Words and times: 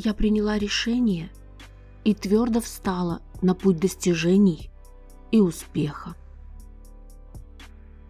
Я 0.00 0.14
приняла 0.14 0.56
решение 0.58 1.28
и 2.04 2.14
твердо 2.14 2.60
встала 2.60 3.20
на 3.42 3.56
путь 3.56 3.78
достижений 3.78 4.70
и 5.32 5.40
успеха. 5.40 6.14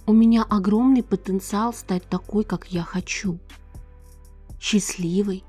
У 0.06 0.12
меня 0.12 0.42
огромный 0.42 1.02
потенциал 1.02 1.72
стать 1.72 2.06
такой, 2.06 2.44
как 2.44 2.66
я 2.66 2.82
хочу. 2.82 3.38
Счастливой, 4.60 5.44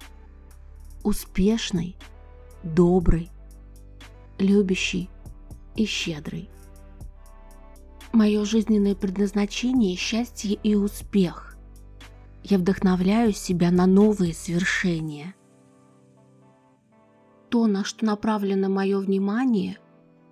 успешной, 1.04 1.98
доброй, 2.64 3.30
любящей 4.38 5.10
и 5.76 5.84
щедрой. 5.84 6.50
Мое 8.14 8.46
жизненное 8.46 8.96
предназначение– 8.96 9.94
счастье 9.98 10.54
и 10.54 10.76
успех. 10.76 11.58
Я 12.46 12.60
вдохновляю 12.60 13.34
себя 13.34 13.72
на 13.72 13.86
новые 13.86 14.34
свершения. 14.34 15.36
То, 17.50 17.68
на 17.68 17.84
что 17.84 18.06
направлено 18.06 18.70
мое 18.70 19.00
внимание, 19.00 19.78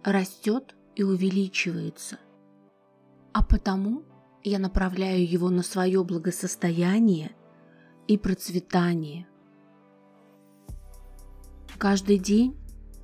растет 0.03 0.75
и 0.95 1.03
увеличивается. 1.03 2.17
А 3.33 3.43
потому 3.43 4.03
я 4.43 4.59
направляю 4.59 5.29
его 5.29 5.49
на 5.49 5.63
свое 5.63 6.03
благосостояние 6.03 7.31
и 8.07 8.17
процветание. 8.17 9.27
Каждый 11.77 12.17
день 12.17 12.57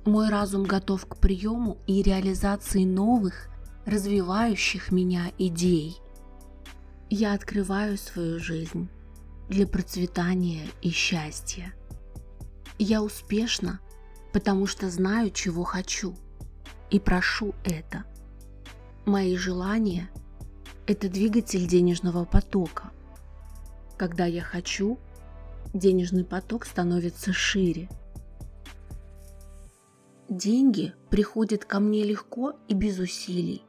мой 0.04 0.28
разум 0.28 0.64
готов 0.64 1.06
к 1.06 1.16
приему 1.16 1.78
и 1.86 2.02
реализации 2.02 2.84
новых, 2.84 3.48
развивающих 3.86 4.90
меня 4.90 5.32
идей. 5.38 5.96
Я 7.10 7.34
открываю 7.34 7.96
свою 7.96 8.38
жизнь 8.38 8.88
для 9.48 9.66
процветания 9.66 10.66
и 10.82 10.90
счастья. 10.90 11.74
Я 12.78 13.02
успешна, 13.02 13.80
потому 14.34 14.66
что 14.66 14.90
знаю, 14.90 15.30
чего 15.30 15.64
хочу, 15.64 16.14
и 16.90 17.00
прошу 17.00 17.54
это. 17.64 18.04
Мои 19.06 19.34
желания– 19.36 20.10
это 20.86 21.08
двигатель 21.08 21.66
денежного 21.66 22.26
потока. 22.26 22.90
Когда 23.96 24.26
я 24.26 24.42
хочу, 24.42 24.98
денежный 25.72 26.24
поток 26.24 26.66
становится 26.66 27.32
шире– 27.32 27.88
Деньги 30.30 30.94
приходят 31.10 31.64
ко 31.66 31.80
мне 31.80 32.02
легко 32.02 32.54
и 32.66 32.74
без 32.74 32.98
усилий. 32.98 33.62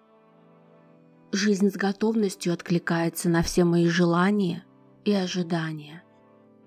Жизнь 1.31 1.69
с 1.69 1.75
готовностью 1.75 2.53
откликается 2.53 3.29
на 3.29 3.43
все 3.43 3.65
мои 3.65 3.87
желания 3.87 4.63
и 5.03 5.13
ожидания. 5.13 6.01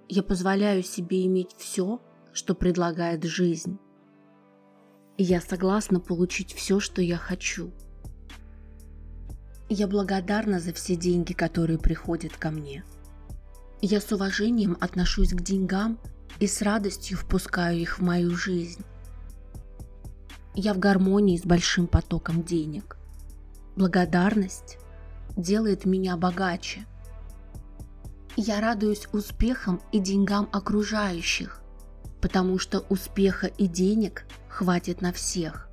Я 0.09 0.23
позволяю 0.23 0.83
себе 0.83 1.27
иметь 1.27 1.53
все, 1.57 2.01
что 2.33 2.55
предлагает 2.55 3.25
жизнь. 3.25 3.81
Я 5.21 5.41
согласна 5.41 5.99
получить 5.99 6.55
все, 6.55 6.79
что 6.79 7.03
я 7.03 7.17
хочу. 7.17 7.73
Я 9.69 9.89
благодарна 9.89 10.61
за 10.61 10.73
все 10.73 10.95
деньги, 10.95 11.33
которые 11.33 11.77
приходят 11.77 12.37
ко 12.37 12.51
мне. 12.51 12.85
Я 13.83 14.01
с 14.01 14.13
уважением 14.13 14.79
отношусь 14.81 15.31
к 15.31 15.41
деньгам 15.41 15.99
и 16.39 16.47
с 16.47 16.63
радостью 16.63 17.19
впускаю 17.19 17.81
их 17.81 17.99
в 17.99 18.03
мою 18.03 18.37
жизнь. 18.37 18.85
Я 20.55 20.73
в 20.73 20.79
гармонии 20.79 21.37
с 21.37 21.43
большим 21.43 21.89
потоком 21.89 22.45
денег. 22.45 22.97
Благодарность 23.75 24.79
делает 25.37 25.85
меня 25.85 26.17
богаче. 26.17 26.87
Я 28.37 28.61
радуюсь 28.61 29.09
успехам 29.13 29.81
и 29.91 29.99
деньгам 29.99 30.49
окружающих, 30.53 31.61
потому 32.21 32.59
что 32.59 32.81
успеха 32.89 33.47
и 33.47 33.67
денег 33.67 34.25
хватит 34.49 35.01
на 35.01 35.13
всех. 35.13 35.69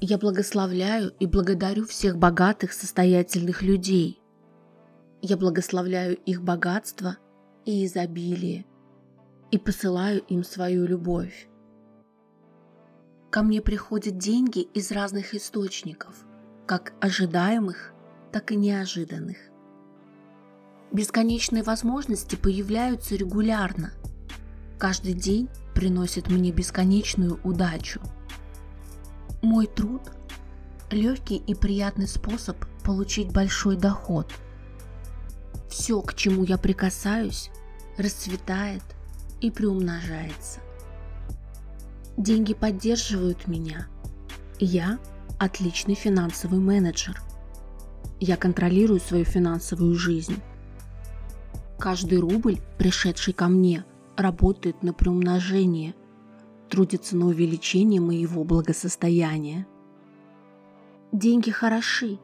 Я 0.00 0.16
благословляю 0.16 1.12
и 1.18 1.26
благодарю 1.26 1.84
всех 1.84 2.16
богатых, 2.16 2.72
состоятельных 2.72 3.62
людей. 3.62 4.20
Я 5.20 5.36
благословляю 5.36 6.16
их 6.16 6.42
богатство 6.42 7.18
и 7.66 7.84
изобилие 7.84 8.64
и 9.50 9.58
посылаю 9.58 10.22
им 10.22 10.42
свою 10.42 10.86
любовь. 10.86 11.48
Ко 13.30 13.42
мне 13.42 13.60
приходят 13.60 14.16
деньги 14.16 14.60
из 14.60 14.90
разных 14.90 15.34
источников, 15.34 16.14
как 16.66 16.94
ожидаемых, 17.00 17.92
так 18.32 18.52
и 18.52 18.56
неожиданных. 18.56 19.36
Бесконечные 20.92 21.62
возможности 21.62 22.34
появляются 22.34 23.14
регулярно. 23.14 23.92
Каждый 24.80 25.12
день 25.12 25.50
приносит 25.74 26.30
мне 26.30 26.52
бесконечную 26.52 27.38
удачу. 27.44 28.00
Мой 29.42 29.66
труд– 29.66 30.00
легкий 30.90 31.36
и 31.36 31.54
приятный 31.54 32.08
способ 32.08 32.56
получить 32.82 33.30
большой 33.30 33.76
доход. 33.76 34.32
Все, 35.68 36.00
к 36.00 36.14
чему 36.14 36.44
я 36.44 36.56
прикасаюсь, 36.56 37.50
расцветает 37.98 38.82
и 39.42 39.50
приумножается. 39.50 40.60
Деньги 42.16 42.54
поддерживают 42.54 43.48
меня. 43.48 43.86
Я 44.58 44.98
отличный 45.38 45.94
финансовый 45.94 46.58
менеджер. 46.58 47.20
Я 48.18 48.38
контролирую 48.38 48.98
свою 48.98 49.26
финансовую 49.26 49.94
жизнь. 49.94 50.40
Каждый 51.78 52.18
рубль, 52.18 52.60
пришедший 52.78 53.34
ко 53.34 53.48
мне, 53.48 53.84
работает 54.22 54.82
на 54.82 54.92
приумножение, 54.92 55.94
трудится 56.68 57.16
на 57.16 57.26
увеличение 57.26 58.00
моего 58.00 58.44
благосостояния. 58.44 59.66
Деньги 61.12 61.50
хороши, 61.50 62.18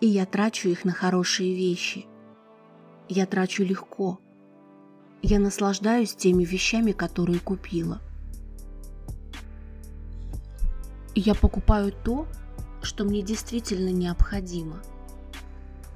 и 0.00 0.06
я 0.06 0.26
трачу 0.26 0.68
их 0.68 0.84
на 0.84 0.92
хорошие 0.92 1.54
вещи. 1.54 2.06
Я 3.08 3.26
трачу 3.26 3.64
легко. 3.64 4.18
Я 5.22 5.38
наслаждаюсь 5.38 6.14
теми 6.14 6.44
вещами, 6.44 6.92
которые 6.92 7.40
купила– 7.40 8.00
я 11.14 11.34
покупаю 11.34 11.92
то, 11.92 12.26
что 12.82 13.04
мне 13.04 13.22
действительно 13.22 13.90
необходимо. 13.90 14.82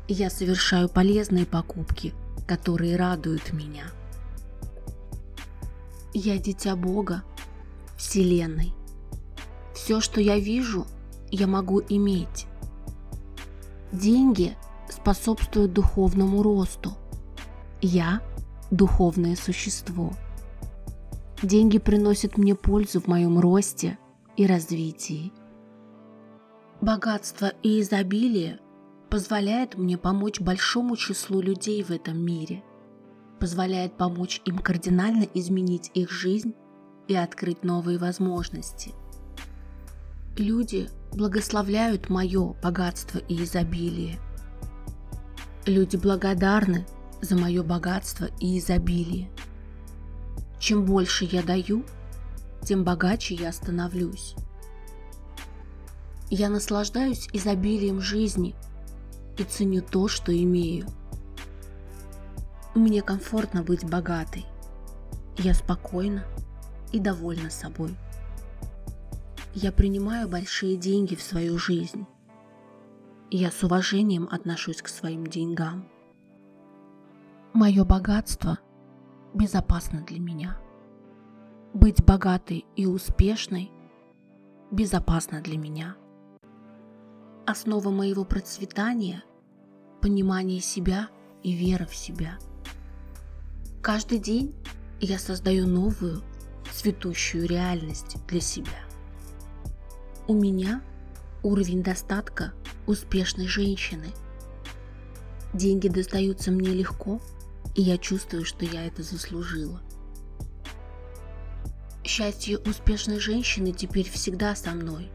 Я 0.06 0.30
совершаю 0.30 0.88
полезные 0.88 1.44
покупки, 1.44 2.14
которые 2.46 2.96
радуют 2.96 3.52
меня. 3.52 3.84
Я 6.12 6.38
дитя 6.38 6.76
Бога, 6.76 7.22
Вселенной. 7.96 8.72
Все, 9.74 10.00
что 10.00 10.20
я 10.20 10.38
вижу, 10.38 10.86
я 11.30 11.46
могу 11.46 11.80
иметь. 11.88 12.46
Деньги 13.92 14.56
способствуют 14.88 15.72
духовному 15.72 16.42
росту. 16.42 16.92
Я– 17.80 18.22
духовное 18.70 19.36
существо. 19.36 20.12
Деньги 21.42 21.78
приносят 21.78 22.36
мне 22.36 22.54
пользу 22.54 23.00
в 23.00 23.06
моем 23.06 23.38
росте– 23.38 23.98
и 24.38 24.46
развитии. 24.46 25.32
Богатство 26.80 27.52
и 27.64 27.80
изобилие 27.80 28.60
позволяет 29.10 29.76
мне 29.76 29.98
помочь 29.98 30.40
большому 30.40 30.96
числу 30.96 31.40
людей 31.40 31.82
в 31.82 31.90
этом 31.90 32.18
мире, 32.24 32.62
позволяет 33.38 33.96
помочь 33.96 34.40
им 34.44 34.58
кардинально 34.58 35.26
изменить 35.34 35.90
их 35.94 36.10
жизнь 36.10 36.54
и 37.06 37.14
открыть 37.14 37.64
новые 37.64 37.98
возможности. 37.98 38.92
Люди 40.36 40.88
благословляют 41.12 42.08
мое 42.08 42.54
богатство 42.62 43.18
и 43.18 43.42
изобилие. 43.42 44.18
Люди 45.66 45.96
благодарны 45.96 46.86
за 47.20 47.36
мое 47.36 47.62
богатство 47.62 48.28
и 48.38 48.58
изобилие. 48.58 49.30
Чем 50.58 50.84
больше 50.84 51.24
я 51.24 51.42
даю– 51.42 51.84
тем 52.68 52.84
богаче 52.84 53.34
я 53.34 53.52
становлюсь. 53.52 54.34
Я 56.30 56.50
наслаждаюсь 56.50 57.28
изобилием 57.32 58.00
жизни 58.00 58.54
и 59.38 59.44
ценю 59.44 59.82
то, 59.82 60.08
что 60.08 60.36
имею. 60.36 60.86
Мне 62.78 63.02
комфортно 63.02 63.64
быть 63.64 63.84
богатой. 63.84 64.46
Я 65.36 65.52
спокойна 65.52 66.24
и 66.92 67.00
довольна 67.00 67.50
собой. 67.50 67.96
Я 69.52 69.72
принимаю 69.72 70.28
большие 70.28 70.76
деньги 70.76 71.16
в 71.16 71.22
свою 71.22 71.58
жизнь. 71.58 72.06
Я 73.32 73.50
с 73.50 73.64
уважением 73.64 74.28
отношусь 74.30 74.80
к 74.80 74.86
своим 74.86 75.26
деньгам. 75.26 75.88
Мое 77.52 77.84
богатство 77.84 78.60
безопасно 79.34 80.02
для 80.02 80.20
меня. 80.20 80.56
Быть 81.74 82.04
богатой 82.04 82.64
и 82.76 82.86
успешной 82.86 83.72
безопасно 84.70 85.40
для 85.40 85.58
меня. 85.58 85.96
Основа 87.44 87.90
моего 87.90 88.24
процветания– 88.24 89.24
понимание 90.00 90.60
себя 90.60 91.08
и 91.42 91.50
вера 91.50 91.84
в 91.84 91.96
себя. 91.96 92.38
Каждый 93.88 94.18
день 94.18 94.54
я 95.00 95.18
создаю 95.18 95.66
новую, 95.66 96.22
цветущую 96.70 97.48
реальность 97.48 98.18
для 98.26 98.38
себя. 98.38 98.84
У 100.26 100.34
меня 100.34 100.82
уровень 101.42 101.82
достатка 101.82 102.52
успешной 102.86 103.46
женщины. 103.46 104.08
Деньги 105.54 105.88
достаются 105.88 106.50
мне 106.50 106.68
легко, 106.68 107.18
и 107.76 107.80
я 107.80 107.96
чувствую, 107.96 108.44
что 108.44 108.66
я 108.66 108.84
это 108.84 109.02
заслужила. 109.02 109.80
Счастье 112.04 112.58
успешной 112.58 113.20
женщины 113.20 113.72
теперь 113.72 114.10
всегда 114.10 114.54
со 114.54 114.72
мной. 114.72 115.10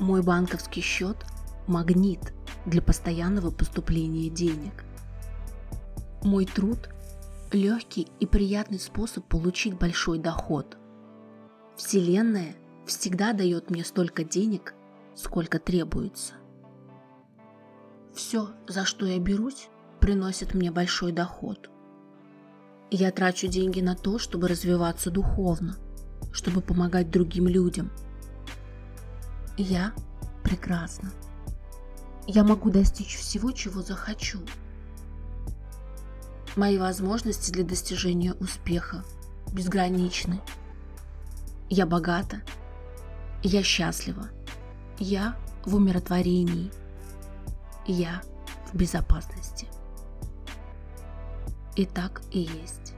Мой 0.00 0.24
банковский 0.24 0.80
счет– 0.80 1.24
магнит 1.68 2.32
для 2.66 2.82
постоянного 2.82 3.52
поступления 3.52 4.28
денег. 4.28 4.84
Мой 6.24 6.46
труд– 6.46 6.90
легкий 7.54 8.08
и 8.20 8.26
приятный 8.26 8.78
способ 8.78 9.24
получить 9.26 9.78
большой 9.78 10.18
доход. 10.18 10.76
Вселенная 11.76 12.54
всегда 12.86 13.32
дает 13.32 13.70
мне 13.70 13.84
столько 13.84 14.24
денег, 14.24 14.74
сколько 15.14 15.58
требуется. 15.58 16.34
Все, 18.14 18.50
за 18.66 18.84
что 18.84 19.06
я 19.06 19.18
берусь, 19.18 19.68
приносит 20.00 20.54
мне 20.54 20.70
большой 20.70 21.12
доход. 21.12 21.70
Я 22.90 23.12
трачу 23.12 23.46
деньги 23.46 23.80
на 23.80 23.94
то, 23.94 24.18
чтобы 24.18 24.48
развиваться 24.48 25.10
духовно, 25.10 25.76
чтобы 26.32 26.60
помогать 26.60 27.10
другим 27.10 27.46
людям– 27.46 27.90
я 29.62 29.92
прекрасна. 30.42 31.12
Я 32.26 32.44
могу 32.44 32.70
достичь 32.70 33.16
всего, 33.16 33.52
чего 33.52 33.82
захочу. 33.82 34.38
Мои 36.56 36.78
возможности 36.78 37.50
для 37.50 37.64
достижения 37.64 38.34
успеха 38.34 39.04
безграничны. 39.52 40.40
Я 41.68 41.86
богата. 41.86 42.42
Я 43.42 43.62
счастлива. 43.62 44.28
Я 44.98 45.36
в 45.64 45.76
умиротворении. 45.76 46.70
Я 47.86 48.22
в 48.72 48.76
безопасности. 48.76 49.66
И 51.76 51.86
так 51.86 52.22
и 52.32 52.40
есть. 52.40 52.94